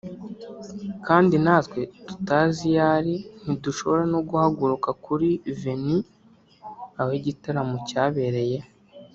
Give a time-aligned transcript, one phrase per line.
[1.07, 5.29] kandi natwe tutazi iyo ari ntidushobora no guhaguruka kuri
[5.61, 6.05] venue
[6.99, 8.57] (aho igitaramo cyabereye)